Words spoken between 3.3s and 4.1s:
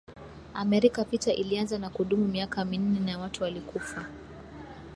walikufa